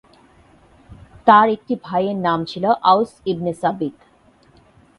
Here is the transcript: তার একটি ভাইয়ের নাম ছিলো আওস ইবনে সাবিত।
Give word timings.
তার 1.27 1.47
একটি 1.49 1.73
ভাইয়ের 1.83 2.17
নাম 2.17 2.39
ছিলো 2.45 2.69
আওস 2.83 3.11
ইবনে 3.25 3.53
সাবিত। 3.53 3.97